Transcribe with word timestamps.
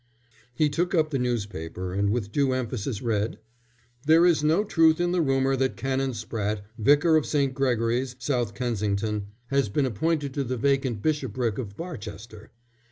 He 0.55 0.67
took 0.67 0.95
up 0.95 1.11
the 1.11 1.19
newspaper 1.19 1.93
and 1.93 2.09
with 2.09 2.31
due 2.31 2.53
emphasis 2.53 3.03
read: 3.03 3.37
"There 4.07 4.25
is 4.25 4.43
no 4.43 4.63
truth 4.63 4.99
in 4.99 5.11
the 5.11 5.21
rumour 5.21 5.55
that 5.55 5.77
Canon 5.77 6.13
Spratte, 6.15 6.61
Vicar 6.79 7.15
of 7.17 7.27
St. 7.27 7.53
Gregory's, 7.53 8.15
South 8.17 8.55
Kensington, 8.55 9.27
has 9.49 9.69
been 9.69 9.85
appointed 9.85 10.33
to 10.33 10.43
the 10.43 10.57
vacant 10.57 11.03
bishopric 11.03 11.59
of 11.59 11.77
Barchester." 11.77 12.49